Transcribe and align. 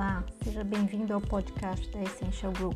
Olá, 0.00 0.24
seja 0.42 0.64
bem-vindo 0.64 1.12
ao 1.12 1.20
podcast 1.20 1.86
da 1.90 2.02
Essential 2.02 2.52
Group. 2.52 2.74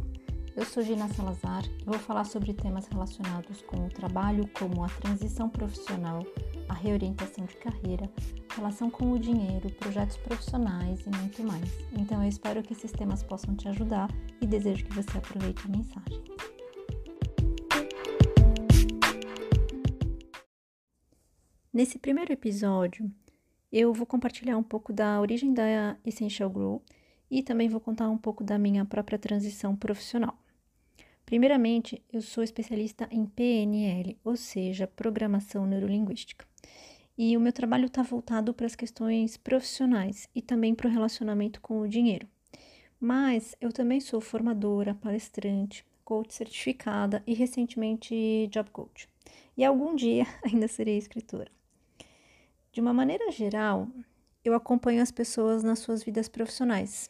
Eu 0.54 0.62
sou 0.66 0.82
Gina 0.82 1.08
Salazar 1.08 1.64
e 1.80 1.84
vou 1.86 1.98
falar 1.98 2.24
sobre 2.24 2.52
temas 2.52 2.86
relacionados 2.86 3.62
com 3.62 3.86
o 3.86 3.88
trabalho, 3.88 4.46
como 4.48 4.84
a 4.84 4.88
transição 4.90 5.48
profissional, 5.48 6.22
a 6.68 6.74
reorientação 6.74 7.46
de 7.46 7.56
carreira, 7.56 8.10
relação 8.54 8.90
com 8.90 9.10
o 9.10 9.18
dinheiro, 9.18 9.70
projetos 9.76 10.18
profissionais 10.18 11.00
e 11.06 11.08
muito 11.16 11.42
mais. 11.42 11.66
Então 11.98 12.22
eu 12.22 12.28
espero 12.28 12.62
que 12.62 12.74
esses 12.74 12.92
temas 12.92 13.22
possam 13.22 13.56
te 13.56 13.68
ajudar 13.68 14.10
e 14.42 14.46
desejo 14.46 14.84
que 14.84 14.94
você 14.94 15.16
aproveite 15.16 15.64
a 15.64 15.70
mensagem. 15.70 16.22
Nesse 21.72 21.98
primeiro 21.98 22.34
episódio, 22.34 23.10
eu 23.72 23.94
vou 23.94 24.04
compartilhar 24.04 24.58
um 24.58 24.62
pouco 24.62 24.92
da 24.92 25.18
origem 25.22 25.54
da 25.54 25.96
Essential 26.04 26.50
Grow 26.50 26.82
e 27.30 27.42
também 27.42 27.68
vou 27.68 27.80
contar 27.80 28.08
um 28.08 28.18
pouco 28.18 28.44
da 28.44 28.58
minha 28.58 28.84
própria 28.84 29.18
transição 29.18 29.74
profissional. 29.74 30.38
Primeiramente, 31.24 32.02
eu 32.12 32.20
sou 32.20 32.44
especialista 32.44 33.08
em 33.10 33.24
PNL, 33.24 34.18
ou 34.22 34.36
seja, 34.36 34.86
Programação 34.86 35.66
Neurolinguística. 35.66 36.46
E 37.16 37.36
o 37.36 37.40
meu 37.40 37.52
trabalho 37.52 37.86
está 37.86 38.02
voltado 38.02 38.52
para 38.52 38.66
as 38.66 38.74
questões 38.74 39.36
profissionais 39.36 40.28
e 40.34 40.42
também 40.42 40.74
para 40.74 40.88
o 40.88 40.90
relacionamento 40.90 41.60
com 41.60 41.80
o 41.80 41.88
dinheiro. 41.88 42.28
Mas 43.00 43.56
eu 43.60 43.72
também 43.72 44.00
sou 44.00 44.20
formadora, 44.20 44.94
palestrante, 44.94 45.84
coach 46.04 46.34
certificada 46.34 47.22
e 47.26 47.34
recentemente 47.34 48.48
job 48.50 48.70
coach. 48.70 49.08
E 49.56 49.64
algum 49.64 49.94
dia 49.94 50.26
ainda 50.44 50.68
serei 50.68 50.98
escritora. 50.98 51.50
De 52.72 52.80
uma 52.80 52.92
maneira 52.92 53.30
geral, 53.30 53.88
eu 54.44 54.52
acompanho 54.52 55.02
as 55.02 55.10
pessoas 55.10 55.62
nas 55.62 55.78
suas 55.78 56.02
vidas 56.02 56.28
profissionais, 56.28 57.08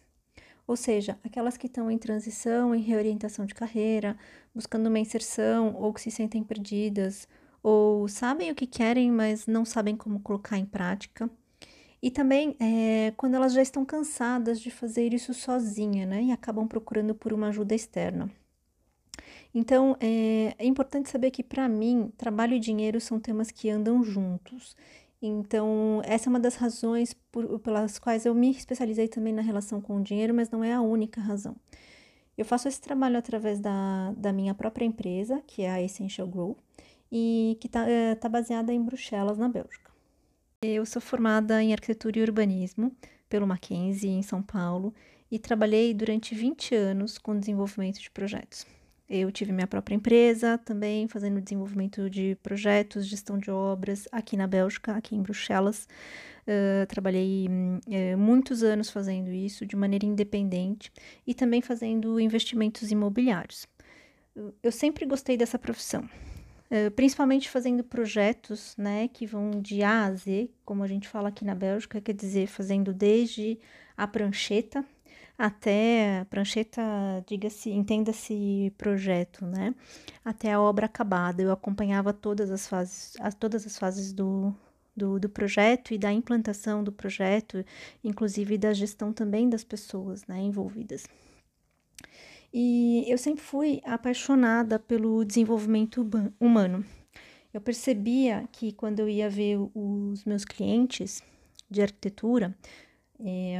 ou 0.66 0.77
seja, 0.77 1.18
aquelas 1.23 1.56
que 1.56 1.66
estão 1.66 1.91
em 1.91 1.98
transição, 1.98 2.75
em 2.75 2.80
reorientação 2.80 3.44
de 3.44 3.55
carreira, 3.55 4.16
buscando 4.55 4.86
uma 4.86 4.98
inserção 4.98 5.75
ou 5.77 5.92
que 5.92 6.00
se 6.00 6.11
sentem 6.11 6.42
perdidas, 6.42 7.28
ou 7.62 8.08
sabem 8.08 8.50
o 8.50 8.55
que 8.55 8.66
querem, 8.66 9.11
mas 9.11 9.47
não 9.47 9.64
sabem 9.64 9.97
como 9.97 10.20
colocar 10.20 10.58
em 10.58 10.66
prática. 10.66 11.28
E 12.03 12.11
também 12.11 12.55
é, 12.61 13.12
quando 13.16 13.34
elas 13.34 13.55
já 13.55 13.62
estão 13.62 13.84
cansadas 13.84 14.61
de 14.61 14.70
fazer 14.70 15.14
isso 15.14 15.33
sozinha, 15.33 16.05
né? 16.05 16.22
E 16.25 16.33
acabam 16.33 16.69
procurando 16.69 17.14
por 17.14 17.33
uma 17.33 17.48
ajuda 17.48 17.75
externa. 17.75 18.31
Então, 19.55 19.97
é, 20.00 20.55
é 20.58 20.66
importante 20.66 21.08
saber 21.08 21.31
que, 21.31 21.42
para 21.42 21.69
mim, 21.69 22.12
trabalho 22.19 22.55
e 22.55 22.60
dinheiro 22.60 23.00
são 23.00 23.20
temas 23.20 23.50
que 23.50 23.70
andam 23.70 24.03
juntos. 24.03 24.77
Então, 25.27 26.03
essa 26.05 26.28
é 26.28 26.30
uma 26.30 26.39
das 26.39 26.55
razões 26.56 27.14
por, 27.33 27.58
pelas 27.61 27.98
quais 27.98 28.27
eu 28.27 28.34
me 28.34 28.50
especializei 28.50 29.08
também 29.08 29.33
na 29.33 29.41
relação 29.41 29.81
com 29.81 29.97
o 29.97 30.03
dinheiro, 30.03 30.34
mas 30.34 30.50
não 30.50 30.62
é 30.62 30.75
a 30.75 30.83
única 30.83 31.19
razão. 31.19 31.56
Eu 32.36 32.44
faço 32.44 32.69
esse 32.69 32.78
trabalho 32.78 33.16
através 33.16 33.58
da, 33.58 34.12
da 34.19 34.34
minha 34.34 34.53
própria 34.55 34.84
empresa, 34.84 35.41
que 35.47 35.62
é 35.62 35.70
a 35.70 35.81
Essential 35.81 36.28
Grow, 36.28 36.58
e 37.11 37.56
que 37.58 37.69
está 37.69 37.89
é, 37.89 38.14
tá 38.14 38.28
baseada 38.28 38.70
em 38.70 38.83
Bruxelas, 38.83 39.39
na 39.39 39.48
Bélgica. 39.48 39.91
Eu 40.61 40.84
sou 40.84 41.00
formada 41.00 41.62
em 41.62 41.72
arquitetura 41.72 42.19
e 42.19 42.22
urbanismo 42.22 42.94
pelo 43.27 43.47
Mackenzie, 43.47 44.11
em 44.11 44.22
São 44.22 44.42
Paulo, 44.42 44.92
e 45.31 45.38
trabalhei 45.38 45.94
durante 45.94 46.34
20 46.34 46.75
anos 46.75 47.16
com 47.16 47.38
desenvolvimento 47.38 47.98
de 47.98 48.11
projetos. 48.11 48.66
Eu 49.16 49.30
tive 49.30 49.52
minha 49.52 49.68
própria 49.68 49.94
empresa 49.94 50.58
também, 50.58 51.06
fazendo 51.06 51.40
desenvolvimento 51.40 52.10
de 52.10 52.36
projetos, 52.42 53.06
gestão 53.06 53.38
de 53.38 53.48
obras 53.48 54.08
aqui 54.10 54.36
na 54.36 54.44
Bélgica, 54.44 54.96
aqui 54.96 55.14
em 55.14 55.22
Bruxelas. 55.22 55.86
Uh, 56.42 56.84
trabalhei 56.88 57.46
uh, 57.46 58.18
muitos 58.18 58.64
anos 58.64 58.90
fazendo 58.90 59.30
isso 59.30 59.64
de 59.64 59.76
maneira 59.76 60.04
independente 60.04 60.90
e 61.24 61.32
também 61.32 61.62
fazendo 61.62 62.18
investimentos 62.18 62.90
imobiliários. 62.90 63.68
Eu 64.60 64.72
sempre 64.72 65.06
gostei 65.06 65.36
dessa 65.36 65.60
profissão, 65.60 66.03
uh, 66.03 66.91
principalmente 66.97 67.48
fazendo 67.48 67.84
projetos 67.84 68.74
né, 68.76 69.06
que 69.06 69.26
vão 69.26 69.53
de 69.62 69.84
A 69.84 70.06
a 70.06 70.12
Z, 70.12 70.50
como 70.64 70.82
a 70.82 70.88
gente 70.88 71.06
fala 71.06 71.28
aqui 71.28 71.44
na 71.44 71.54
Bélgica, 71.54 72.00
quer 72.00 72.14
dizer, 72.14 72.48
fazendo 72.48 72.92
desde 72.92 73.60
a 73.97 74.08
prancheta, 74.08 74.84
até 75.37 76.25
prancheta, 76.31 76.83
diga-se, 77.27 77.71
entenda-se 77.71 78.72
projeto, 78.78 79.45
né? 79.45 79.75
Até 80.25 80.53
a 80.53 80.61
obra 80.61 80.87
acabada. 80.87 81.43
Eu 81.43 81.53
acompanhava 81.53 82.12
todas 82.12 82.50
as 82.50 82.69
fases, 82.69 83.15
as, 83.21 83.34
todas 83.34 83.67
as 83.67 83.77
fases 83.77 84.12
do, 84.12 84.55
do, 84.97 85.19
do, 85.19 85.28
projeto 85.28 85.93
e 85.93 85.99
da 85.99 86.12
implantação 86.12 86.84
do 86.84 86.93
projeto, 86.93 87.65
inclusive 88.03 88.56
da 88.56 88.72
gestão 88.72 89.12
também 89.12 89.49
das 89.49 89.65
pessoas 89.65 90.25
né, 90.27 90.41
envolvidas. 90.41 91.06
E 92.53 93.05
eu 93.09 93.19
sempre 93.19 93.43
fui 93.43 93.81
apaixonada 93.84 94.78
pelo 94.78 95.25
desenvolvimento 95.25 96.09
humano. 96.39 96.84
Eu 97.53 97.61
percebia 97.61 98.49
que 98.53 98.72
quando 98.72 99.01
eu 99.01 99.09
ia 99.09 99.28
ver 99.28 99.59
os 99.75 100.25
meus 100.25 100.45
clientes 100.45 101.21
de 101.69 101.83
arquitetura, 101.83 102.56
é, 103.19 103.56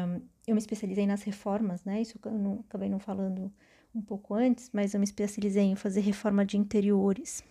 eu 0.47 0.55
me 0.55 0.59
especializei 0.59 1.07
nas 1.07 1.23
reformas, 1.23 1.85
né? 1.85 2.03
Isso 2.03 2.19
eu 2.25 2.33
não, 2.33 2.61
acabei 2.69 2.89
não 2.89 2.99
falando 2.99 3.53
um 3.95 4.03
pouco 4.03 4.35
antes, 4.35 4.71
mas 4.73 4.95
eu 4.95 5.01
me 5.01 5.05
especializei 5.05 5.65
em 5.65 5.77
fazer 5.77 6.01
reforma 6.01 6.45
de 6.45 6.57
interiores. 6.57 7.43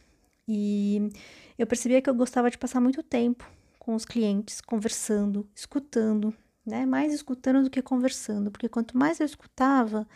E 0.48 1.10
eu 1.58 1.66
percebia 1.66 2.02
que 2.02 2.10
eu 2.10 2.16
gostava 2.16 2.52
de 2.52 2.58
passar 2.58 2.82
muito 2.82 3.02
tempo 3.02 3.50
com 3.80 3.96
os 3.96 4.06
clientes, 4.06 4.62
conversando, 4.62 5.48
escutando, 5.56 6.34
né? 6.66 6.86
Mais 6.86 7.14
escutando 7.14 7.64
do 7.64 7.70
que 7.70 7.82
conversando, 7.82 8.52
porque 8.52 8.70
quanto 8.70 8.98
mais 8.98 9.20
eu 9.20 9.26
escutava, 9.26 10.08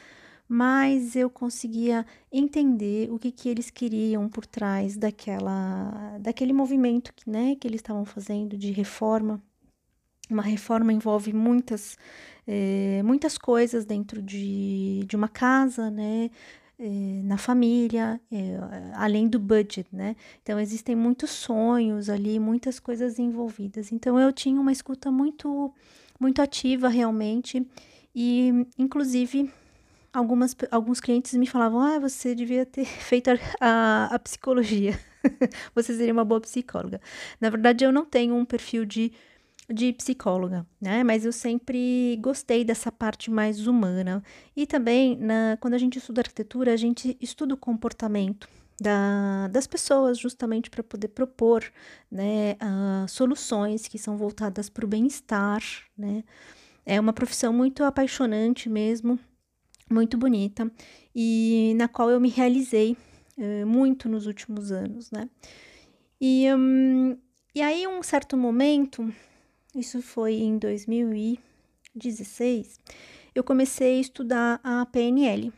mais 0.47 1.15
eu 1.15 1.29
conseguia 1.29 2.05
entender 2.31 3.11
o 3.11 3.19
que, 3.19 3.31
que 3.31 3.49
eles 3.49 3.69
queriam 3.69 4.29
por 4.29 4.45
trás 4.45 4.97
daquela, 4.97 6.17
daquele 6.19 6.53
movimento 6.53 7.11
né, 7.25 7.55
que 7.55 7.67
eles 7.67 7.79
estavam 7.81 8.05
fazendo 8.05 8.57
de 8.57 8.71
reforma. 8.71 9.41
Uma 10.29 10.43
reforma 10.43 10.91
envolve 10.91 11.33
muitas 11.33 11.97
é, 12.47 13.01
muitas 13.03 13.37
coisas 13.37 13.85
dentro 13.85 14.21
de, 14.21 15.03
de 15.05 15.15
uma 15.15 15.27
casa, 15.27 15.91
né? 15.91 16.31
É, 16.79 17.21
na 17.23 17.37
família, 17.37 18.21
é, 18.31 18.55
além 18.93 19.27
do 19.27 19.39
budget, 19.39 19.87
né? 19.91 20.15
Então 20.43 20.59
existem 20.59 20.95
muitos 20.95 21.31
sonhos 21.31 22.07
ali, 22.07 22.39
muitas 22.39 22.79
coisas 22.79 23.17
envolvidas. 23.17 23.91
Então 23.91 24.19
eu 24.19 24.31
tinha 24.31 24.61
uma 24.61 24.71
escuta 24.71 25.11
muito, 25.11 25.73
muito 26.19 26.39
ativa 26.41 26.87
realmente 26.87 27.65
e, 28.15 28.65
inclusive, 28.77 29.51
algumas, 30.13 30.55
alguns 30.71 30.99
clientes 30.99 31.33
me 31.33 31.47
falavam: 31.47 31.79
ah, 31.79 31.99
você 31.99 32.33
devia 32.35 32.65
ter 32.65 32.85
feito 33.01 33.29
a, 33.59 34.05
a 34.11 34.19
psicologia, 34.19 34.99
você 35.73 35.95
seria 35.95 36.13
uma 36.13 36.25
boa 36.25 36.41
psicóloga. 36.41 37.01
Na 37.39 37.49
verdade, 37.49 37.83
eu 37.83 37.91
não 37.91 38.05
tenho 38.05 38.35
um 38.35 38.45
perfil 38.45 38.85
de 38.85 39.11
de 39.69 39.91
psicóloga, 39.93 40.65
né? 40.79 41.03
Mas 41.03 41.25
eu 41.25 41.31
sempre 41.31 42.17
gostei 42.21 42.63
dessa 42.63 42.91
parte 42.91 43.29
mais 43.29 43.67
humana. 43.67 44.23
E 44.55 44.65
também, 44.65 45.17
na, 45.17 45.57
quando 45.59 45.73
a 45.73 45.77
gente 45.77 45.97
estuda 45.97 46.21
arquitetura, 46.21 46.73
a 46.73 46.77
gente 46.77 47.17
estuda 47.19 47.53
o 47.53 47.57
comportamento 47.57 48.47
da, 48.79 49.47
das 49.47 49.67
pessoas, 49.67 50.17
justamente 50.17 50.69
para 50.69 50.83
poder 50.83 51.09
propor 51.09 51.63
né, 52.11 52.53
uh, 52.53 53.07
soluções 53.07 53.87
que 53.87 53.97
são 53.97 54.17
voltadas 54.17 54.69
para 54.69 54.85
o 54.85 54.87
bem-estar, 54.87 55.61
né? 55.97 56.23
É 56.85 56.99
uma 56.99 57.11
profissão 57.11 57.51
muito 57.51 57.83
apaixonante 57.83 58.69
mesmo, 58.69 59.19
muito 59.91 60.17
bonita, 60.17 60.71
e 61.13 61.73
na 61.75 61.87
qual 61.89 62.09
eu 62.09 62.19
me 62.19 62.29
realizei 62.29 62.95
uh, 63.37 63.67
muito 63.67 64.07
nos 64.07 64.25
últimos 64.25 64.71
anos, 64.71 65.11
né? 65.11 65.29
E, 66.21 66.47
um, 66.53 67.17
e 67.53 67.61
aí, 67.61 67.85
um 67.87 68.01
certo 68.01 68.37
momento, 68.37 69.13
isso 69.79 70.01
foi 70.01 70.35
em 70.35 70.57
2016, 70.57 72.79
eu 73.35 73.43
comecei 73.43 73.97
a 73.97 74.01
estudar 74.01 74.61
a 74.63 74.85
PNL, 74.85 75.51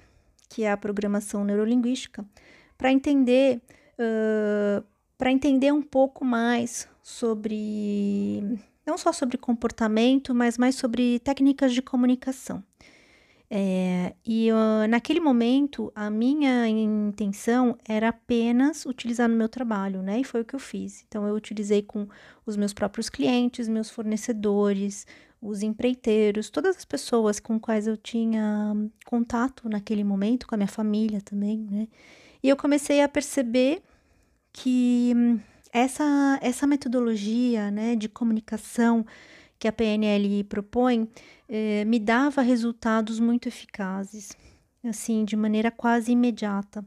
que 0.49 0.63
é 0.63 0.71
a 0.71 0.77
programação 0.77 1.45
neurolinguística, 1.45 2.25
para 2.77 2.91
entender 2.91 3.61
uh, 3.97 4.83
para 5.17 5.31
entender 5.31 5.71
um 5.73 5.81
pouco 5.81 6.23
mais 6.23 6.87
sobre 7.03 8.41
não 8.85 8.97
só 8.97 9.11
sobre 9.11 9.37
comportamento, 9.37 10.33
mas 10.33 10.57
mais 10.57 10.75
sobre 10.75 11.19
técnicas 11.19 11.73
de 11.73 11.81
comunicação. 11.81 12.63
É, 13.51 14.13
e 14.23 14.51
uh, 14.51 14.87
naquele 14.87 15.19
momento, 15.19 15.91
a 15.95 16.09
minha 16.09 16.67
intenção 16.67 17.75
era 17.87 18.09
apenas 18.09 18.85
utilizar 18.85 19.27
no 19.27 19.35
meu 19.35 19.49
trabalho, 19.49 20.03
né? 20.03 20.19
E 20.19 20.23
foi 20.23 20.41
o 20.41 20.45
que 20.45 20.53
eu 20.53 20.59
fiz. 20.59 21.03
Então, 21.07 21.27
eu 21.27 21.33
utilizei 21.33 21.81
com 21.81 22.07
os 22.45 22.55
meus 22.55 22.73
próprios 22.73 23.09
clientes, 23.09 23.67
meus 23.67 23.89
fornecedores, 23.89 25.07
os 25.41 25.63
empreiteiros, 25.63 26.49
todas 26.49 26.77
as 26.77 26.85
pessoas 26.85 27.39
com 27.39 27.59
quais 27.59 27.87
eu 27.87 27.97
tinha 27.97 28.73
contato 29.05 29.67
naquele 29.67 30.03
momento, 30.03 30.45
com 30.45 30.53
a 30.53 30.57
minha 30.57 30.67
família 30.67 31.21
também, 31.21 31.67
né? 31.71 31.87
E 32.43 32.49
eu 32.49 32.55
comecei 32.55 33.01
a 33.01 33.09
perceber 33.09 33.81
que 34.53 35.13
essa, 35.71 36.39
essa 36.41 36.67
metodologia, 36.67 37.71
né, 37.71 37.95
de 37.95 38.09
comunicação 38.09 39.05
que 39.59 39.67
a 39.67 39.71
PNL 39.71 40.43
propõe 40.45 41.07
eh, 41.47 41.83
me 41.85 41.99
dava 41.99 42.41
resultados 42.41 43.19
muito 43.19 43.47
eficazes, 43.47 44.31
assim, 44.83 45.25
de 45.25 45.35
maneira 45.35 45.69
quase 45.69 46.13
imediata. 46.13 46.83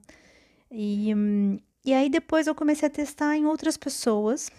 E, 0.71 1.15
hum, 1.15 1.59
e 1.85 1.93
aí 1.93 2.09
depois 2.09 2.47
eu 2.47 2.55
comecei 2.55 2.89
a 2.89 2.91
testar 2.91 3.37
em 3.37 3.45
outras 3.45 3.77
pessoas, 3.77 4.51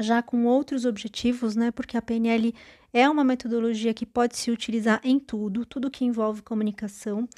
já 0.00 0.22
com 0.22 0.44
outros 0.46 0.84
objetivos, 0.84 1.54
né? 1.54 1.70
Porque 1.70 1.96
a 1.96 2.02
PNL 2.02 2.52
é 2.92 3.08
uma 3.08 3.22
metodologia 3.22 3.94
que 3.94 4.04
pode 4.04 4.36
se 4.36 4.50
utilizar 4.50 5.00
em 5.04 5.20
tudo, 5.20 5.64
tudo 5.64 5.90
que 5.90 6.04
envolve 6.04 6.42
comunicação, 6.42 7.28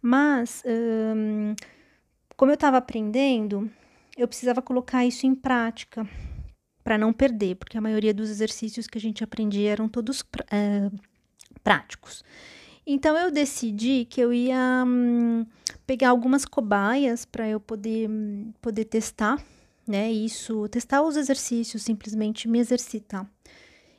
mas 0.00 0.62
hum, 0.64 1.54
como 2.36 2.50
eu 2.50 2.54
estava 2.54 2.78
aprendendo, 2.78 3.70
eu 4.16 4.26
precisava 4.26 4.62
colocar 4.62 5.04
isso 5.04 5.26
em 5.26 5.34
prática 5.34 6.08
para 6.82 6.98
não 6.98 7.12
perder, 7.12 7.56
porque 7.56 7.78
a 7.78 7.80
maioria 7.80 8.12
dos 8.12 8.30
exercícios 8.30 8.86
que 8.86 8.98
a 8.98 9.00
gente 9.00 9.22
aprendia 9.22 9.70
eram 9.70 9.88
todos 9.88 10.24
é, 10.50 10.90
práticos. 11.62 12.24
Então 12.86 13.16
eu 13.16 13.30
decidi 13.30 14.04
que 14.04 14.20
eu 14.20 14.32
ia 14.32 14.84
hum, 14.86 15.46
pegar 15.86 16.10
algumas 16.10 16.44
cobaias 16.44 17.24
para 17.24 17.48
eu 17.48 17.60
poder, 17.60 18.10
hum, 18.10 18.52
poder 18.60 18.84
testar, 18.86 19.42
né? 19.86 20.10
Isso, 20.10 20.68
testar 20.68 21.02
os 21.02 21.16
exercícios, 21.16 21.82
simplesmente 21.82 22.48
me 22.48 22.58
exercitar. 22.58 23.28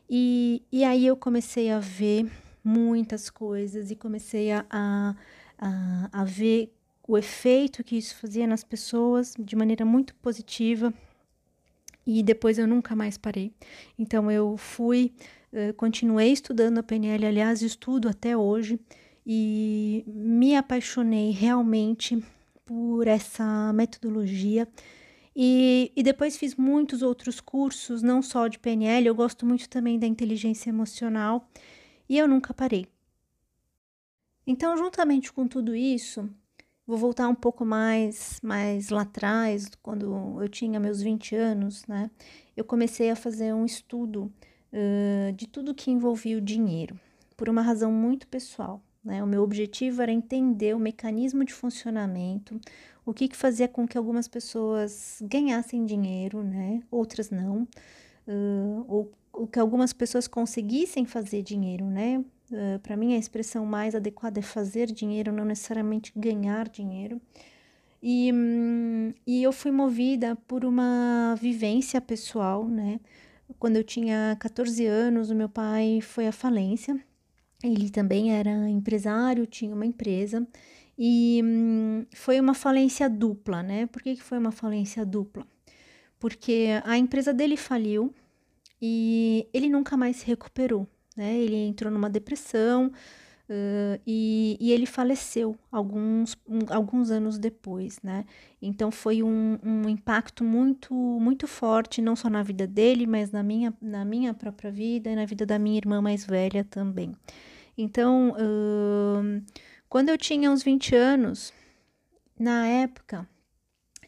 E, 0.10 0.62
e 0.72 0.84
aí 0.84 1.08
eu 1.08 1.16
comecei 1.16 1.72
a 1.72 1.80
ver 1.80 2.30
muitas 2.64 3.30
coisas 3.30 3.90
e 3.90 3.96
comecei 3.96 4.52
a, 4.52 4.66
a, 4.70 5.16
a, 5.58 6.10
a 6.12 6.24
ver 6.24 6.74
o 7.08 7.18
efeito 7.18 7.84
que 7.84 7.98
isso 7.98 8.16
fazia 8.16 8.48
nas 8.48 8.64
pessoas 8.64 9.34
de 9.38 9.56
maneira 9.56 9.86
muito 9.86 10.14
positiva. 10.16 10.94
E 12.06 12.22
depois 12.22 12.58
eu 12.58 12.68
nunca 12.68 12.96
mais 12.96 13.18
parei. 13.18 13.54
Então 13.98 14.30
eu 14.30 14.58
fui, 14.58 15.14
uh, 15.52 15.74
continuei 15.76 16.32
estudando 16.32 16.78
a 16.80 16.84
PNL, 16.84 17.26
aliás, 17.26 17.62
estudo 17.62 18.10
até 18.10 18.36
hoje 18.36 18.80
e 19.26 20.04
me 20.08 20.56
apaixonei 20.56 21.32
realmente 21.32 22.22
por 22.66 23.08
essa 23.08 23.72
metodologia. 23.74 24.68
E, 25.36 25.92
e 25.96 26.04
depois 26.04 26.38
fiz 26.38 26.56
muitos 26.56 27.02
outros 27.02 27.40
cursos, 27.40 28.04
não 28.04 28.22
só 28.22 28.48
de 28.48 28.60
PNL, 28.60 29.08
eu 29.08 29.16
gosto 29.16 29.46
muito 29.46 29.68
também 29.68 29.98
da 29.98 30.06
inteligência 30.06 30.70
emocional 30.70 31.50
e 32.08 32.18
eu 32.18 32.28
nunca 32.28 32.54
parei. 32.54 32.86
Então, 34.46 34.78
juntamente 34.78 35.32
com 35.32 35.48
tudo 35.48 35.74
isso, 35.74 36.30
vou 36.86 36.98
voltar 36.98 37.28
um 37.28 37.36
pouco 37.36 37.66
mais, 37.66 38.40
mais 38.44 38.90
lá 38.90 39.02
atrás, 39.02 39.70
quando 39.82 40.42
eu 40.42 40.50
tinha 40.50 40.80
meus 40.80 41.02
20 41.02 41.36
anos, 41.36 41.86
né? 41.88 42.10
Eu 42.56 42.64
comecei 42.64 43.10
a 43.10 43.16
fazer 43.16 43.54
um 43.54 43.66
estudo 43.66 44.32
uh, 44.72 45.32
de 45.34 45.48
tudo 45.48 45.74
que 45.74 45.92
envolvia 45.92 46.38
o 46.38 46.42
dinheiro, 46.42 47.00
por 47.36 47.50
uma 47.50 47.62
razão 47.62 47.92
muito 47.92 48.28
pessoal. 48.28 48.82
Né? 49.04 49.24
O 49.24 49.28
meu 49.28 49.44
objetivo 49.44 50.02
era 50.02 50.12
entender 50.12 50.76
o 50.76 50.80
mecanismo 50.80 51.44
de 51.44 51.54
funcionamento, 51.54 52.60
o 53.06 53.14
que, 53.14 53.28
que 53.28 53.36
fazia 53.36 53.68
com 53.68 53.88
que 53.88 53.98
algumas 53.98 54.28
pessoas 54.28 55.22
ganhassem 55.22 55.86
dinheiro, 55.86 56.42
né? 56.44 56.82
outras 56.90 57.30
não, 57.30 57.68
uh, 58.28 58.86
ou 58.88 59.12
o 59.34 59.48
que 59.48 59.60
algumas 59.60 59.92
pessoas 59.92 60.28
conseguissem 60.28 61.06
fazer 61.06 61.42
dinheiro, 61.42 61.86
né? 61.86 62.24
Uh, 62.54 62.80
Para 62.80 62.96
mim, 62.96 63.16
a 63.16 63.18
expressão 63.18 63.66
mais 63.66 63.96
adequada 63.96 64.40
é 64.40 64.44
fazer 64.44 64.88
dinheiro, 64.92 65.32
não 65.32 65.46
necessariamente 65.46 66.14
ganhar 66.16 66.70
dinheiro. 66.70 67.22
E, 68.02 68.32
hum, 68.34 69.14
e 69.26 69.44
eu 69.44 69.52
fui 69.52 69.72
movida 69.72 70.36
por 70.48 70.66
uma 70.66 71.36
vivência 71.40 72.00
pessoal, 72.02 72.68
né? 72.68 73.00
Quando 73.60 73.78
eu 73.78 73.84
tinha 73.84 74.36
14 74.40 74.86
anos, 74.86 75.30
o 75.30 75.36
meu 75.36 75.50
pai 75.50 76.02
foi 76.02 76.28
à 76.28 76.32
falência 76.32 77.00
ele 77.64 77.90
também 77.90 78.34
era 78.34 78.70
empresário, 78.70 79.48
tinha 79.48 79.74
uma 79.74 79.86
empresa 79.86 80.46
e 80.98 81.42
hum, 81.44 82.06
foi 82.14 82.40
uma 82.40 82.54
falência 82.54 83.10
dupla, 83.10 83.64
né? 83.64 83.88
Por 83.88 84.02
que, 84.02 84.16
que 84.16 84.22
foi 84.24 84.38
uma 84.38 84.52
falência 84.52 85.06
dupla? 85.06 85.48
Porque 86.20 86.68
a 86.84 86.98
empresa 86.98 87.34
dele 87.34 87.56
faliu 87.56 88.14
e 88.82 89.48
ele 89.54 89.70
nunca 89.70 89.96
mais 89.96 90.18
se 90.18 90.26
recuperou, 90.26 90.86
né? 91.16 91.38
Ele 91.38 91.56
entrou 91.56 91.92
numa 91.92 92.10
depressão 92.10 92.88
uh, 92.88 94.02
e, 94.06 94.58
e, 94.60 94.72
ele 94.72 94.86
faleceu 94.86 95.58
alguns, 95.72 96.36
um, 96.48 96.60
alguns 96.70 97.12
anos 97.12 97.38
depois, 97.38 98.00
né? 98.02 98.26
Então 98.62 98.92
foi 98.92 99.24
um, 99.24 99.58
um 99.64 99.90
impacto 99.90 100.44
muito, 100.44 100.94
muito 100.94 101.48
forte, 101.48 102.02
não 102.02 102.16
só 102.16 102.30
na 102.30 102.44
vida 102.44 102.68
dele, 102.68 103.06
mas 103.08 103.32
na 103.32 103.44
minha, 103.44 103.74
na 103.82 104.06
minha 104.06 104.34
própria 104.34 104.72
vida 104.72 105.10
e 105.10 105.16
na 105.16 105.26
vida 105.26 105.46
da 105.46 105.60
minha 105.60 105.78
irmã 105.78 106.02
mais 106.02 106.26
velha 106.26 106.64
também. 106.64 107.14
Então, 107.78 108.32
uh, 108.32 109.44
quando 109.90 110.10
eu 110.10 110.18
tinha 110.18 110.50
uns 110.52 110.64
20 110.64 110.96
anos, 110.96 111.54
na 112.40 112.68
época, 112.68 113.28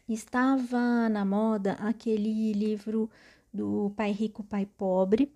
estava 0.08 1.08
na 1.08 1.24
moda 1.24 1.72
aquele 1.74 2.52
livro 2.52 3.10
do 3.56 3.92
Pai 3.96 4.12
Rico, 4.12 4.44
Pai 4.44 4.66
Pobre, 4.66 5.30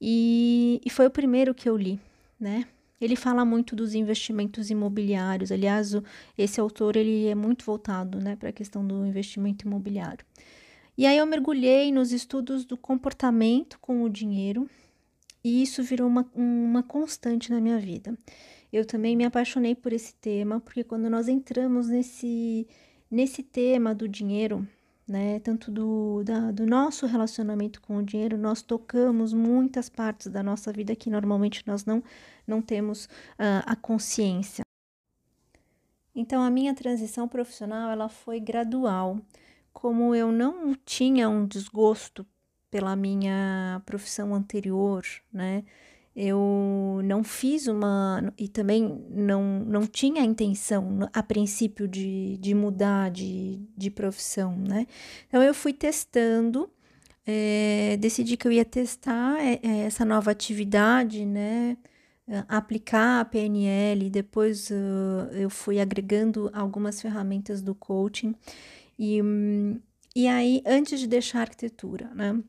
e, 0.00 0.80
e 0.84 0.90
foi 0.90 1.06
o 1.06 1.10
primeiro 1.10 1.54
que 1.54 1.68
eu 1.68 1.76
li, 1.76 1.98
né? 2.38 2.66
Ele 3.00 3.16
fala 3.16 3.44
muito 3.44 3.74
dos 3.74 3.94
investimentos 3.94 4.70
imobiliários. 4.70 5.50
Aliás, 5.50 5.92
o, 5.92 6.04
esse 6.38 6.60
autor 6.60 6.94
ele 6.94 7.26
é 7.26 7.34
muito 7.34 7.64
voltado 7.64 8.20
né, 8.20 8.36
para 8.36 8.50
a 8.50 8.52
questão 8.52 8.86
do 8.86 9.04
investimento 9.04 9.66
imobiliário. 9.66 10.24
E 10.96 11.04
aí 11.04 11.18
eu 11.18 11.26
mergulhei 11.26 11.90
nos 11.90 12.12
estudos 12.12 12.64
do 12.64 12.76
comportamento 12.76 13.76
com 13.80 14.04
o 14.04 14.08
dinheiro 14.08 14.70
e 15.42 15.62
isso 15.62 15.82
virou 15.82 16.06
uma, 16.06 16.30
uma 16.32 16.82
constante 16.82 17.50
na 17.50 17.60
minha 17.60 17.78
vida. 17.78 18.16
Eu 18.72 18.84
também 18.86 19.16
me 19.16 19.24
apaixonei 19.24 19.74
por 19.74 19.92
esse 19.92 20.14
tema, 20.14 20.60
porque 20.60 20.84
quando 20.84 21.10
nós 21.10 21.28
entramos 21.28 21.88
nesse, 21.88 22.66
nesse 23.10 23.42
tema 23.42 23.94
do 23.94 24.08
dinheiro, 24.08 24.66
né, 25.12 25.38
tanto 25.40 25.70
do, 25.70 26.24
da, 26.24 26.50
do 26.50 26.64
nosso 26.64 27.04
relacionamento 27.04 27.82
com 27.82 27.98
o 27.98 28.02
dinheiro, 28.02 28.38
nós 28.38 28.62
tocamos 28.62 29.34
muitas 29.34 29.90
partes 29.90 30.28
da 30.28 30.42
nossa 30.42 30.72
vida 30.72 30.96
que 30.96 31.10
normalmente 31.10 31.62
nós 31.66 31.84
não, 31.84 32.02
não 32.46 32.62
temos 32.62 33.04
uh, 33.04 33.60
a 33.66 33.76
consciência. 33.76 34.64
Então, 36.14 36.42
a 36.42 36.50
minha 36.50 36.74
transição 36.74 37.28
profissional 37.28 37.90
ela 37.90 38.08
foi 38.08 38.40
gradual. 38.40 39.18
Como 39.70 40.14
eu 40.14 40.32
não 40.32 40.74
tinha 40.74 41.28
um 41.28 41.46
desgosto 41.46 42.26
pela 42.70 42.96
minha 42.96 43.82
profissão 43.84 44.34
anterior, 44.34 45.04
né? 45.30 45.62
Eu 46.14 47.00
não 47.04 47.24
fiz 47.24 47.66
uma. 47.66 48.32
E 48.36 48.46
também 48.46 49.02
não, 49.10 49.60
não 49.60 49.86
tinha 49.86 50.22
a 50.22 50.24
intenção, 50.24 51.08
a 51.12 51.22
princípio, 51.22 51.88
de, 51.88 52.36
de 52.38 52.54
mudar 52.54 53.10
de, 53.10 53.60
de 53.76 53.90
profissão, 53.90 54.54
né? 54.56 54.86
Então, 55.26 55.42
eu 55.42 55.54
fui 55.54 55.72
testando, 55.72 56.70
é, 57.26 57.96
decidi 57.98 58.36
que 58.36 58.46
eu 58.46 58.52
ia 58.52 58.64
testar 58.64 59.40
é, 59.40 59.60
é, 59.62 59.78
essa 59.86 60.04
nova 60.04 60.30
atividade, 60.30 61.24
né? 61.24 61.76
Aplicar 62.48 63.20
a 63.20 63.24
PNL, 63.24 64.08
depois 64.08 64.70
uh, 64.70 65.28
eu 65.32 65.50
fui 65.50 65.80
agregando 65.80 66.50
algumas 66.54 67.00
ferramentas 67.00 67.60
do 67.60 67.74
coaching. 67.74 68.34
E, 68.98 69.20
e 70.14 70.28
aí, 70.28 70.62
antes 70.64 71.00
de 71.00 71.06
deixar 71.06 71.40
a 71.40 71.42
arquitetura, 71.42 72.10
né? 72.14 72.42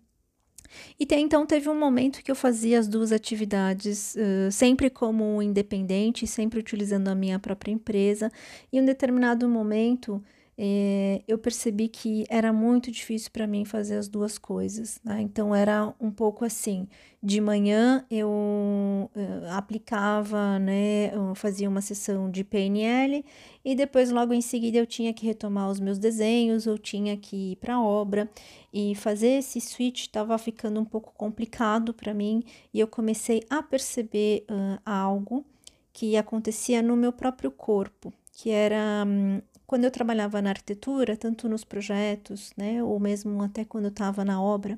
E 0.99 1.05
então 1.19 1.45
teve 1.45 1.69
um 1.69 1.77
momento 1.77 2.23
que 2.23 2.31
eu 2.31 2.35
fazia 2.35 2.79
as 2.79 2.87
duas 2.87 3.11
atividades, 3.11 4.15
uh, 4.15 4.51
sempre 4.51 4.89
como 4.89 5.41
independente, 5.41 6.27
sempre 6.27 6.59
utilizando 6.59 7.07
a 7.07 7.15
minha 7.15 7.39
própria 7.39 7.71
empresa. 7.71 8.31
E 8.71 8.77
em 8.77 8.81
um 8.81 8.85
determinado 8.85 9.47
momento 9.47 10.23
é, 10.57 11.23
eu 11.27 11.37
percebi 11.37 11.87
que 11.87 12.25
era 12.29 12.53
muito 12.53 12.91
difícil 12.91 13.31
para 13.31 13.47
mim 13.47 13.65
fazer 13.65 13.97
as 13.97 14.07
duas 14.07 14.37
coisas. 14.37 14.99
Né? 15.03 15.21
Então 15.21 15.53
era 15.53 15.93
um 15.99 16.11
pouco 16.11 16.45
assim: 16.45 16.87
de 17.21 17.41
manhã 17.41 18.05
eu 18.09 18.29
uh, 18.29 19.09
aplicava, 19.51 20.59
né, 20.59 21.13
eu 21.13 21.33
fazia 21.33 21.69
uma 21.69 21.81
sessão 21.81 22.29
de 22.29 22.43
PNL 22.43 23.25
e 23.65 23.75
depois, 23.75 24.11
logo 24.11 24.33
em 24.33 24.41
seguida, 24.41 24.77
eu 24.77 24.85
tinha 24.85 25.13
que 25.13 25.25
retomar 25.25 25.69
os 25.69 25.79
meus 25.79 25.97
desenhos, 25.97 26.65
eu 26.65 26.77
tinha 26.77 27.15
que 27.17 27.53
ir 27.53 27.55
para 27.55 27.75
a 27.75 27.81
obra 27.81 28.29
e 28.73 28.93
fazer 28.95 29.39
esse 29.39 29.59
switch 29.61 30.01
estava 30.01 30.37
ficando 30.37 30.79
um 30.79 30.85
pouco 30.85 31.13
complicado 31.15 31.93
para 31.93 32.13
mim 32.13 32.43
e 32.73 32.79
eu 32.79 32.87
comecei 32.87 33.41
a 33.49 33.63
perceber 33.63 34.45
uh, 34.51 34.79
algo 34.85 35.45
que 35.93 36.17
acontecia 36.17 36.81
no 36.81 36.95
meu 36.95 37.13
próprio 37.13 37.51
corpo, 37.51 38.11
que 38.33 38.49
era 38.49 39.05
um, 39.07 39.41
quando 39.73 39.85
eu 39.85 39.89
trabalhava 39.89 40.39
na 40.39 40.51
arquitetura, 40.51 41.17
tanto 41.17 41.49
nos 41.49 41.63
projetos, 41.63 42.53
né, 42.55 42.83
ou 42.83 42.99
mesmo 42.99 43.41
até 43.41 43.65
quando 43.65 43.85
eu 43.85 43.89
estava 43.89 44.23
na 44.23 44.39
obra, 44.39 44.77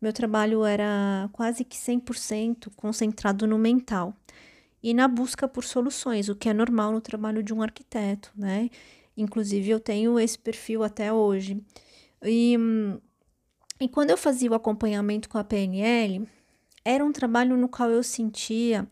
meu 0.00 0.12
trabalho 0.12 0.64
era 0.64 1.28
quase 1.32 1.64
que 1.64 1.76
100% 1.76 2.70
concentrado 2.76 3.44
no 3.44 3.58
mental 3.58 4.14
e 4.80 4.94
na 4.94 5.08
busca 5.08 5.48
por 5.48 5.64
soluções, 5.64 6.28
o 6.28 6.36
que 6.36 6.48
é 6.48 6.54
normal 6.54 6.92
no 6.92 7.00
trabalho 7.00 7.42
de 7.42 7.52
um 7.52 7.60
arquiteto, 7.60 8.30
né? 8.36 8.70
Inclusive, 9.16 9.68
eu 9.68 9.80
tenho 9.80 10.16
esse 10.16 10.38
perfil 10.38 10.84
até 10.84 11.12
hoje. 11.12 11.60
E, 12.22 12.56
e 13.80 13.88
quando 13.88 14.10
eu 14.10 14.16
fazia 14.16 14.48
o 14.48 14.54
acompanhamento 14.54 15.28
com 15.28 15.38
a 15.38 15.42
PNL, 15.42 16.24
era 16.84 17.04
um 17.04 17.10
trabalho 17.10 17.56
no 17.56 17.68
qual 17.68 17.90
eu 17.90 18.04
sentia 18.04 18.86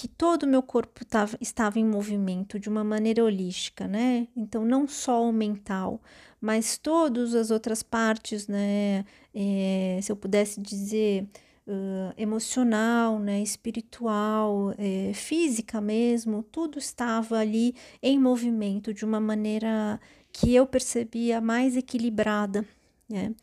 que 0.00 0.08
todo 0.08 0.44
o 0.44 0.46
meu 0.46 0.62
corpo 0.62 1.04
tava, 1.04 1.36
estava 1.42 1.78
em 1.78 1.84
movimento 1.84 2.58
de 2.58 2.70
uma 2.70 2.82
maneira 2.82 3.22
holística, 3.22 3.86
né? 3.86 4.26
Então, 4.34 4.64
não 4.64 4.88
só 4.88 5.22
o 5.22 5.30
mental, 5.30 6.00
mas 6.40 6.78
todas 6.78 7.34
as 7.34 7.50
outras 7.50 7.82
partes, 7.82 8.48
né? 8.48 9.04
É, 9.34 9.98
se 10.02 10.10
eu 10.10 10.16
pudesse 10.16 10.58
dizer, 10.58 11.26
uh, 11.66 12.14
emocional, 12.16 13.18
né? 13.18 13.42
Espiritual, 13.42 14.72
é, 14.78 15.12
física 15.12 15.82
mesmo, 15.82 16.42
tudo 16.44 16.78
estava 16.78 17.36
ali 17.36 17.74
em 18.02 18.18
movimento 18.18 18.94
de 18.94 19.04
uma 19.04 19.20
maneira 19.20 20.00
que 20.32 20.54
eu 20.54 20.66
percebia 20.66 21.42
mais 21.42 21.76
equilibrada, 21.76 22.64
né? 23.06 23.34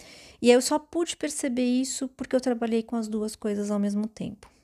E 0.42 0.50
eu 0.50 0.60
só 0.60 0.80
pude 0.80 1.16
perceber 1.18 1.66
isso 1.66 2.08
porque 2.18 2.36
eu 2.36 2.42
trabalhei 2.42 2.82
com 2.82 2.96
as 2.96 3.08
duas 3.08 3.36
coisas 3.36 3.70
ao 3.70 3.78
mesmo 3.78 4.08
tempo. 4.08 4.57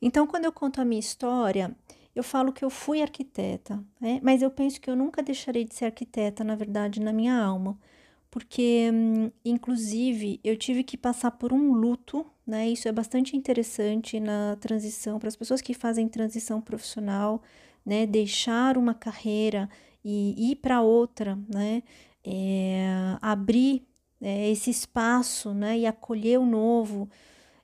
Então, 0.00 0.26
quando 0.26 0.44
eu 0.44 0.52
conto 0.52 0.80
a 0.80 0.84
minha 0.84 1.00
história, 1.00 1.74
eu 2.14 2.22
falo 2.22 2.52
que 2.52 2.64
eu 2.64 2.70
fui 2.70 3.02
arquiteta, 3.02 3.82
né? 4.00 4.20
mas 4.22 4.42
eu 4.42 4.50
penso 4.50 4.80
que 4.80 4.90
eu 4.90 4.96
nunca 4.96 5.22
deixarei 5.22 5.64
de 5.64 5.74
ser 5.74 5.86
arquiteta, 5.86 6.42
na 6.42 6.54
verdade, 6.54 7.00
na 7.00 7.12
minha 7.12 7.36
alma, 7.36 7.78
porque, 8.30 8.90
hum, 8.92 9.30
inclusive, 9.44 10.40
eu 10.44 10.56
tive 10.56 10.84
que 10.84 10.96
passar 10.96 11.32
por 11.32 11.52
um 11.52 11.72
luto, 11.72 12.24
né? 12.46 12.68
Isso 12.68 12.86
é 12.88 12.92
bastante 12.92 13.36
interessante 13.36 14.20
na 14.20 14.56
transição, 14.60 15.18
para 15.18 15.28
as 15.28 15.36
pessoas 15.36 15.60
que 15.60 15.74
fazem 15.74 16.08
transição 16.08 16.60
profissional, 16.60 17.42
né? 17.84 18.06
Deixar 18.06 18.78
uma 18.78 18.94
carreira 18.94 19.68
e 20.04 20.52
ir 20.52 20.56
para 20.56 20.80
outra, 20.80 21.36
né? 21.52 21.82
É, 22.24 23.16
abrir 23.20 23.84
é, 24.20 24.50
esse 24.50 24.70
espaço, 24.70 25.52
né? 25.52 25.78
E 25.80 25.86
acolher 25.86 26.38
o 26.38 26.46
novo 26.46 27.08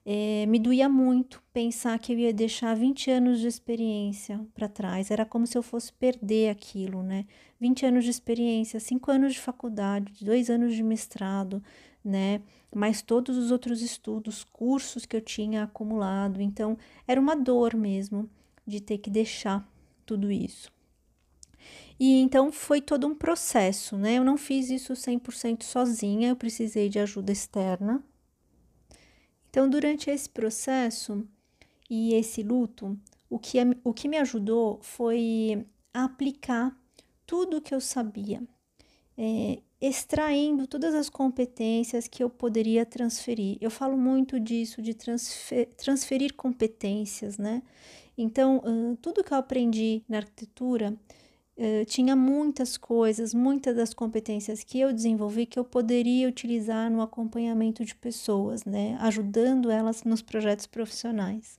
é, 0.08 0.46
me 0.46 0.60
doía 0.60 0.88
muito 0.88 1.42
pensar 1.52 1.98
que 1.98 2.12
eu 2.12 2.18
ia 2.20 2.32
deixar 2.32 2.76
20 2.76 3.10
anos 3.10 3.40
de 3.40 3.48
experiência 3.48 4.40
para 4.54 4.68
trás. 4.68 5.10
Era 5.10 5.26
como 5.26 5.48
se 5.48 5.58
eu 5.58 5.64
fosse 5.64 5.92
perder 5.92 6.48
aquilo, 6.48 7.02
né? 7.02 7.26
20 7.60 7.86
anos 7.86 8.04
de 8.04 8.10
experiência, 8.10 8.78
5 8.78 9.10
anos 9.10 9.32
de 9.34 9.40
faculdade, 9.40 10.24
2 10.24 10.48
anos 10.48 10.76
de 10.76 10.82
mestrado, 10.84 11.60
né? 12.04 12.40
Mais 12.72 13.02
todos 13.02 13.36
os 13.36 13.50
outros 13.50 13.82
estudos, 13.82 14.44
cursos 14.44 15.04
que 15.04 15.16
eu 15.16 15.20
tinha 15.20 15.64
acumulado. 15.64 16.40
Então, 16.40 16.78
era 17.08 17.20
uma 17.20 17.34
dor 17.34 17.74
mesmo 17.74 18.30
de 18.64 18.80
ter 18.80 18.98
que 18.98 19.10
deixar 19.10 19.68
tudo 20.04 20.30
isso. 20.30 20.70
E 21.98 22.20
então 22.20 22.52
foi 22.52 22.80
todo 22.80 23.08
um 23.08 23.14
processo, 23.14 23.96
né? 23.96 24.18
Eu 24.18 24.24
não 24.24 24.36
fiz 24.36 24.70
isso 24.70 24.92
100% 24.92 25.64
sozinha, 25.64 26.28
eu 26.28 26.36
precisei 26.36 26.88
de 26.88 27.00
ajuda 27.00 27.32
externa, 27.32 28.04
então, 29.56 29.70
durante 29.70 30.10
esse 30.10 30.28
processo 30.28 31.26
e 31.88 32.12
esse 32.12 32.42
luto, 32.42 32.94
o 33.30 33.38
que, 33.38 33.56
o 33.82 33.94
que 33.94 34.06
me 34.06 34.18
ajudou 34.18 34.78
foi 34.82 35.66
aplicar 35.94 36.78
tudo 37.26 37.56
o 37.56 37.60
que 37.62 37.74
eu 37.74 37.80
sabia, 37.80 38.42
é, 39.16 39.62
extraindo 39.80 40.66
todas 40.66 40.94
as 40.94 41.08
competências 41.08 42.06
que 42.06 42.22
eu 42.22 42.28
poderia 42.28 42.84
transferir. 42.84 43.56
Eu 43.58 43.70
falo 43.70 43.96
muito 43.96 44.38
disso, 44.38 44.82
de 44.82 44.92
transfer, 44.92 45.70
transferir 45.78 46.34
competências, 46.34 47.38
né? 47.38 47.62
Então, 48.18 48.60
tudo 49.00 49.24
que 49.24 49.32
eu 49.32 49.38
aprendi 49.38 50.04
na 50.06 50.18
arquitetura 50.18 50.94
Uh, 51.58 51.86
tinha 51.86 52.14
muitas 52.14 52.76
coisas, 52.76 53.32
muitas 53.32 53.74
das 53.74 53.94
competências 53.94 54.62
que 54.62 54.78
eu 54.78 54.92
desenvolvi 54.92 55.46
que 55.46 55.58
eu 55.58 55.64
poderia 55.64 56.28
utilizar 56.28 56.90
no 56.90 57.00
acompanhamento 57.00 57.82
de 57.82 57.94
pessoas, 57.94 58.64
né, 58.66 58.98
ajudando 59.00 59.70
elas 59.70 60.04
nos 60.04 60.20
projetos 60.20 60.66
profissionais. 60.66 61.58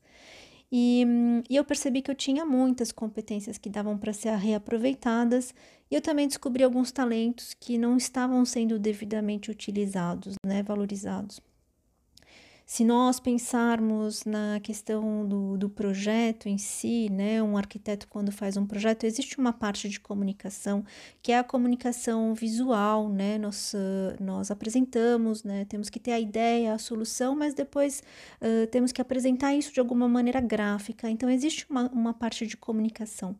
E, 0.71 1.03
e 1.49 1.55
eu 1.55 1.63
percebi 1.63 2.03
que 2.03 2.11
eu 2.11 2.15
tinha 2.15 2.45
muitas 2.45 2.91
competências 2.91 3.57
que 3.57 3.69
davam 3.69 3.97
para 3.97 4.13
ser 4.13 4.35
reaproveitadas, 4.35 5.51
e 5.89 5.95
eu 5.95 6.01
também 6.01 6.27
descobri 6.27 6.63
alguns 6.63 6.91
talentos 6.91 7.55
que 7.55 7.77
não 7.77 7.97
estavam 7.97 8.45
sendo 8.45 8.77
devidamente 8.77 9.49
utilizados, 9.49 10.35
né, 10.45 10.61
valorizados. 10.61 11.41
Se 12.69 12.83
nós 12.83 13.17
pensarmos 13.17 14.25
na 14.25 14.59
questão 14.59 15.25
do, 15.25 15.57
do 15.57 15.69
projeto 15.69 16.49
em 16.49 16.57
si, 16.57 17.09
né, 17.09 17.41
um 17.41 17.55
arquiteto, 17.55 18.09
quando 18.09 18.29
faz 18.29 18.57
um 18.57 18.65
projeto, 18.65 19.05
existe 19.05 19.37
uma 19.37 19.53
parte 19.53 19.87
de 19.87 20.01
comunicação 20.01 20.83
que 21.21 21.31
é 21.31 21.39
a 21.39 21.45
comunicação 21.45 22.33
visual, 22.33 23.07
né? 23.07 23.37
Nós, 23.37 23.73
uh, 23.73 24.21
nós 24.21 24.51
apresentamos, 24.51 25.45
né? 25.45 25.63
Temos 25.63 25.89
que 25.89 25.97
ter 25.97 26.11
a 26.11 26.19
ideia, 26.19 26.73
a 26.73 26.77
solução, 26.77 27.37
mas 27.37 27.53
depois 27.53 28.03
uh, 28.41 28.67
temos 28.67 28.91
que 28.91 29.01
apresentar 29.01 29.55
isso 29.55 29.71
de 29.71 29.79
alguma 29.79 30.09
maneira 30.09 30.41
gráfica. 30.41 31.09
Então, 31.09 31.29
existe 31.29 31.65
uma, 31.69 31.89
uma 31.91 32.13
parte 32.13 32.45
de 32.45 32.57
comunicação 32.57 33.35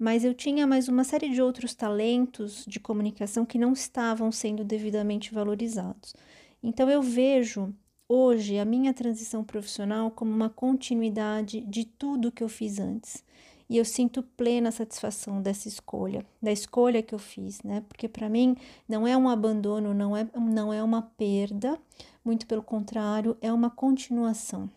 mas 0.00 0.24
eu 0.24 0.32
tinha 0.32 0.64
mais 0.64 0.86
uma 0.88 1.02
série 1.02 1.28
de 1.28 1.42
outros 1.42 1.74
talentos 1.74 2.64
de 2.68 2.78
comunicação 2.78 3.44
que 3.44 3.58
não 3.58 3.72
estavam 3.72 4.30
sendo 4.30 4.62
devidamente 4.62 5.34
valorizados. 5.34 6.14
Então 6.62 6.88
eu 6.88 7.02
vejo 7.02 7.74
hoje 8.08 8.58
a 8.58 8.64
minha 8.64 8.94
transição 8.94 9.44
profissional 9.44 10.10
como 10.10 10.30
uma 10.30 10.48
continuidade 10.48 11.60
de 11.60 11.84
tudo 11.84 12.32
que 12.32 12.42
eu 12.42 12.48
fiz 12.48 12.78
antes. 12.78 13.22
E 13.70 13.76
eu 13.76 13.84
sinto 13.84 14.22
plena 14.22 14.70
satisfação 14.70 15.42
dessa 15.42 15.68
escolha, 15.68 16.24
da 16.40 16.50
escolha 16.50 17.02
que 17.02 17.14
eu 17.14 17.18
fiz, 17.18 17.62
né? 17.62 17.84
Porque 17.86 18.08
para 18.08 18.28
mim 18.28 18.56
não 18.88 19.06
é 19.06 19.14
um 19.14 19.28
abandono, 19.28 19.92
não 19.92 20.16
é, 20.16 20.26
não 20.34 20.72
é 20.72 20.82
uma 20.82 21.02
perda, 21.02 21.78
muito 22.24 22.46
pelo 22.46 22.62
contrário, 22.62 23.36
é 23.42 23.52
uma 23.52 23.68
continuação. 23.68 24.70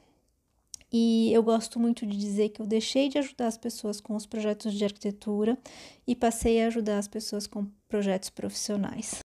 E 0.91 1.31
eu 1.31 1.41
gosto 1.41 1.79
muito 1.79 2.05
de 2.05 2.17
dizer 2.17 2.50
que 2.50 2.61
eu 2.61 2.67
deixei 2.67 3.07
de 3.07 3.17
ajudar 3.17 3.47
as 3.47 3.57
pessoas 3.57 4.01
com 4.01 4.13
os 4.13 4.25
projetos 4.25 4.73
de 4.73 4.83
arquitetura 4.83 5.57
e 6.05 6.13
passei 6.13 6.61
a 6.61 6.67
ajudar 6.67 6.97
as 6.97 7.07
pessoas 7.07 7.47
com 7.47 7.65
projetos 7.88 8.29
profissionais. 8.29 9.21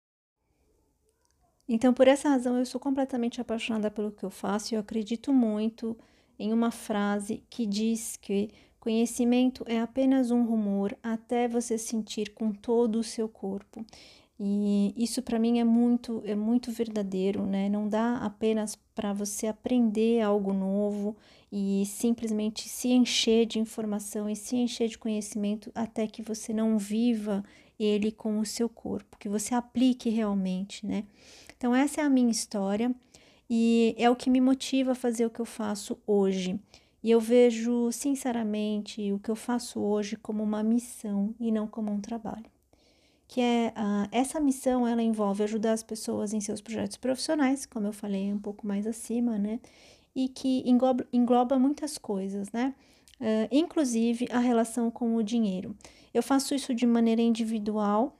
Então, 1.68 1.94
por 1.94 2.08
essa 2.08 2.30
razão, 2.30 2.58
eu 2.58 2.66
sou 2.66 2.80
completamente 2.80 3.42
apaixonada 3.42 3.90
pelo 3.90 4.12
que 4.12 4.24
eu 4.24 4.30
faço 4.30 4.74
e 4.74 4.76
eu 4.76 4.82
acredito 4.82 5.34
muito 5.34 5.98
em 6.38 6.54
uma 6.54 6.70
frase 6.72 7.44
que 7.50 7.66
diz 7.66 8.18
que 8.18 8.50
conhecimento 8.80 9.64
é 9.68 9.80
apenas 9.80 10.30
um 10.30 10.44
rumor 10.46 10.96
até 11.02 11.48
você 11.48 11.78
sentir 11.78 12.34
com 12.34 12.52
todo 12.52 13.00
o 13.00 13.04
seu 13.04 13.28
corpo. 13.28 13.84
E 14.40 14.94
isso 14.98 15.22
para 15.22 15.40
mim 15.40 15.60
é 15.60 15.64
muito 15.64 16.22
é 16.26 16.36
muito 16.36 16.70
verdadeiro, 16.72 17.46
né? 17.46 17.70
Não 17.70 17.88
dá 17.88 18.18
apenas 18.18 18.78
para 18.94 19.14
você 19.14 19.48
aprender 19.48 20.22
algo 20.22 20.54
novo 20.54 21.16
e 21.52 21.86
simplesmente 21.86 22.68
se 22.68 22.90
encher 22.90 23.46
de 23.46 23.60
informação 23.60 24.30
e 24.30 24.36
se 24.36 24.58
encher 24.58 24.90
de 24.90 24.98
conhecimento 24.98 25.72
até 25.74 26.06
que 26.06 26.22
você 26.22 26.54
não 26.54 26.78
viva 26.78 27.44
ele 27.80 28.12
com 28.12 28.40
o 28.40 28.46
seu 28.46 28.70
corpo, 28.70 29.18
que 29.18 29.30
você 29.30 29.56
aplique 29.56 30.10
realmente, 30.10 30.86
né? 30.86 31.06
Então, 31.58 31.76
essa 31.76 32.02
é 32.02 32.04
a 32.04 32.10
minha 32.10 32.32
história 32.32 32.94
e 33.50 33.96
é 33.98 34.10
o 34.10 34.16
que 34.16 34.30
me 34.30 34.42
motiva 34.42 34.92
a 34.92 34.96
fazer 34.96 35.26
o 35.26 35.30
que 35.30 35.40
eu 35.40 35.46
faço 35.46 35.98
hoje. 36.06 36.60
E 37.06 37.12
eu 37.12 37.20
vejo, 37.20 37.92
sinceramente, 37.92 39.12
o 39.12 39.20
que 39.20 39.30
eu 39.30 39.36
faço 39.36 39.80
hoje 39.80 40.16
como 40.16 40.44
uma 40.44 40.64
missão 40.64 41.36
e 41.40 41.52
não 41.52 41.68
como 41.68 41.92
um 41.92 42.02
trabalho. 42.02 42.46
Que 43.28 43.42
é 43.42 43.74
uh, 43.78 44.10
essa 44.12 44.40
missão, 44.40 44.88
ela 44.88 45.04
envolve 45.04 45.44
ajudar 45.44 45.74
as 45.74 45.84
pessoas 45.84 46.34
em 46.34 46.40
seus 46.40 46.62
projetos 46.62 46.98
profissionais, 46.98 47.66
como 47.66 47.88
eu 47.88 47.94
falei 47.94 48.34
um 48.34 48.40
pouco 48.40 48.66
mais 48.66 48.88
acima, 48.88 49.38
né? 49.38 49.60
E 50.16 50.28
que 50.28 50.64
engloba, 50.68 51.08
engloba 51.14 51.60
muitas 51.60 51.98
coisas, 51.98 52.52
né? 52.52 52.74
Uh, 53.20 53.48
inclusive 53.52 54.28
a 54.32 54.40
relação 54.40 54.90
com 54.90 55.16
o 55.16 55.24
dinheiro. 55.24 55.76
Eu 56.12 56.24
faço 56.24 56.56
isso 56.56 56.74
de 56.74 56.88
maneira 56.88 57.22
individual 57.22 58.18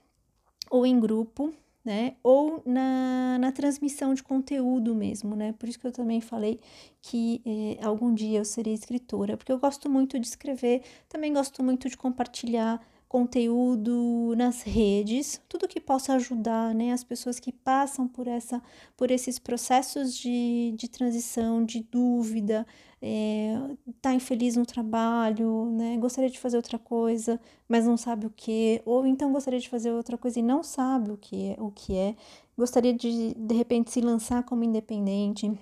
ou 0.70 0.86
em 0.86 0.98
grupo, 1.00 1.52
né? 1.86 2.16
Ou 2.20 2.62
na, 2.66 3.38
na 3.38 3.52
transmissão 3.52 4.12
de 4.12 4.20
conteúdo 4.20 4.92
mesmo, 4.92 5.36
né? 5.36 5.52
Por 5.52 5.68
isso 5.68 5.78
que 5.78 5.86
eu 5.86 5.92
também 5.92 6.20
falei 6.20 6.58
que 7.00 7.40
eh, 7.46 7.78
algum 7.84 8.12
dia 8.12 8.40
eu 8.40 8.44
serei 8.44 8.74
escritora, 8.74 9.36
porque 9.36 9.52
eu 9.52 9.58
gosto 9.58 9.88
muito 9.88 10.18
de 10.18 10.26
escrever, 10.26 10.82
também 11.08 11.32
gosto 11.32 11.62
muito 11.62 11.88
de 11.88 11.96
compartilhar 11.96 12.84
conteúdo 13.08 14.34
nas 14.36 14.62
redes, 14.62 15.40
tudo 15.48 15.68
que 15.68 15.80
possa 15.80 16.14
ajudar, 16.14 16.74
né, 16.74 16.92
as 16.92 17.04
pessoas 17.04 17.38
que 17.38 17.52
passam 17.52 18.08
por 18.08 18.26
essa, 18.26 18.60
por 18.96 19.10
esses 19.10 19.38
processos 19.38 20.16
de, 20.16 20.74
de 20.76 20.88
transição, 20.88 21.64
de 21.64 21.80
dúvida, 21.80 22.66
é, 23.00 23.54
tá 24.02 24.12
infeliz 24.12 24.56
no 24.56 24.66
trabalho, 24.66 25.66
né, 25.72 25.96
gostaria 25.98 26.28
de 26.28 26.38
fazer 26.38 26.56
outra 26.56 26.78
coisa, 26.78 27.40
mas 27.68 27.86
não 27.86 27.96
sabe 27.96 28.26
o 28.26 28.30
que, 28.30 28.82
ou 28.84 29.06
então 29.06 29.32
gostaria 29.32 29.60
de 29.60 29.68
fazer 29.68 29.92
outra 29.92 30.18
coisa 30.18 30.40
e 30.40 30.42
não 30.42 30.62
sabe 30.62 31.12
o 31.12 31.16
que 31.16 31.50
é, 31.50 31.56
o 31.62 31.70
que 31.70 31.96
é, 31.96 32.16
gostaria 32.58 32.92
de 32.92 33.34
de 33.34 33.54
repente 33.54 33.92
se 33.92 34.00
lançar 34.00 34.42
como 34.42 34.64
independente, 34.64 35.52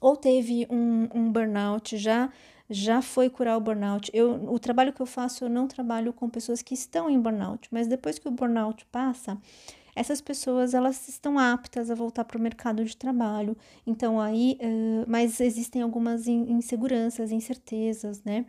ou 0.00 0.16
teve 0.16 0.66
um, 0.70 1.08
um 1.14 1.32
burnout 1.32 1.96
já 1.96 2.30
já 2.72 3.02
foi 3.02 3.28
curar 3.30 3.56
o 3.56 3.60
burnout. 3.60 4.10
Eu, 4.12 4.52
o 4.52 4.58
trabalho 4.58 4.92
que 4.92 5.00
eu 5.00 5.06
faço, 5.06 5.44
eu 5.44 5.48
não 5.48 5.66
trabalho 5.66 6.12
com 6.12 6.28
pessoas 6.28 6.62
que 6.62 6.74
estão 6.74 7.08
em 7.08 7.20
burnout, 7.20 7.68
mas 7.70 7.86
depois 7.86 8.18
que 8.18 8.28
o 8.28 8.30
burnout 8.30 8.84
passa, 8.86 9.38
essas 9.94 10.20
pessoas 10.20 10.74
elas 10.74 11.08
estão 11.08 11.38
aptas 11.38 11.90
a 11.90 11.94
voltar 11.94 12.24
para 12.24 12.38
o 12.38 12.40
mercado 12.40 12.84
de 12.84 12.96
trabalho. 12.96 13.56
Então 13.86 14.20
aí, 14.20 14.58
uh, 14.60 15.04
mas 15.06 15.40
existem 15.40 15.82
algumas 15.82 16.26
inseguranças, 16.26 17.30
incertezas, 17.30 18.22
né? 18.24 18.46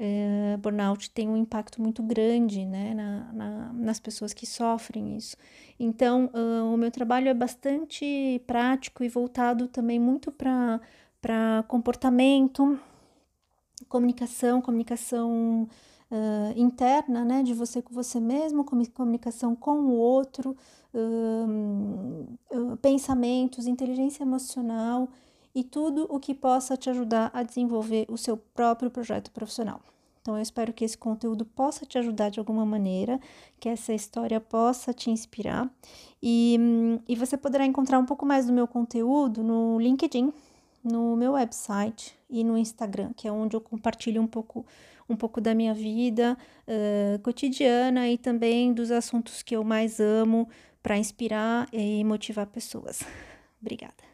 Uh, 0.00 0.56
burnout 0.56 1.10
tem 1.10 1.28
um 1.28 1.36
impacto 1.36 1.82
muito 1.82 2.02
grande 2.02 2.64
né, 2.64 2.94
na, 2.94 3.32
na, 3.34 3.72
nas 3.74 4.00
pessoas 4.00 4.32
que 4.32 4.46
sofrem 4.46 5.14
isso. 5.14 5.36
Então, 5.78 6.30
uh, 6.32 6.72
o 6.72 6.76
meu 6.78 6.90
trabalho 6.90 7.28
é 7.28 7.34
bastante 7.34 8.42
prático 8.46 9.04
e 9.04 9.10
voltado 9.10 9.68
também 9.68 10.00
muito 10.00 10.32
para 10.32 10.80
comportamento, 11.68 12.80
comunicação, 13.90 14.62
comunicação 14.62 15.68
uh, 16.10 16.52
interna, 16.58 17.24
né, 17.24 17.42
de 17.42 17.52
você 17.52 17.82
com 17.82 17.92
você 17.92 18.20
mesmo, 18.20 18.64
comunicação 18.64 19.54
com 19.54 19.80
o 19.80 19.92
outro, 19.92 20.56
uh, 20.94 22.76
pensamentos, 22.78 23.66
inteligência 23.66 24.22
emocional 24.22 25.08
e 25.52 25.64
tudo 25.64 26.06
o 26.08 26.20
que 26.20 26.32
possa 26.34 26.76
te 26.76 26.88
ajudar 26.88 27.32
a 27.34 27.42
desenvolver 27.42 28.06
o 28.08 28.16
seu 28.16 28.36
próprio 28.36 28.90
projeto 28.90 29.32
profissional. 29.32 29.80
Então, 30.22 30.36
eu 30.36 30.42
espero 30.42 30.72
que 30.72 30.84
esse 30.84 30.96
conteúdo 30.96 31.44
possa 31.44 31.84
te 31.84 31.98
ajudar 31.98 32.28
de 32.28 32.38
alguma 32.38 32.64
maneira, 32.64 33.18
que 33.58 33.68
essa 33.68 33.92
história 33.92 34.38
possa 34.38 34.92
te 34.92 35.10
inspirar. 35.10 35.68
E, 36.22 36.58
e 37.08 37.16
você 37.16 37.38
poderá 37.38 37.64
encontrar 37.64 37.98
um 37.98 38.04
pouco 38.04 38.26
mais 38.26 38.46
do 38.46 38.52
meu 38.52 38.68
conteúdo 38.68 39.42
no 39.42 39.80
LinkedIn, 39.80 40.30
no 40.82 41.16
meu 41.16 41.32
website 41.32 42.18
e 42.28 42.42
no 42.42 42.56
Instagram, 42.56 43.12
que 43.14 43.28
é 43.28 43.32
onde 43.32 43.56
eu 43.56 43.60
compartilho 43.60 44.20
um 44.22 44.26
pouco, 44.26 44.64
um 45.08 45.16
pouco 45.16 45.40
da 45.40 45.54
minha 45.54 45.74
vida 45.74 46.36
uh, 46.66 47.18
cotidiana 47.20 48.08
e 48.08 48.16
também 48.16 48.72
dos 48.72 48.90
assuntos 48.90 49.42
que 49.42 49.56
eu 49.56 49.64
mais 49.64 50.00
amo 50.00 50.48
para 50.82 50.96
inspirar 50.96 51.68
e 51.72 52.02
motivar 52.04 52.46
pessoas. 52.46 53.02
Obrigada. 53.60 54.09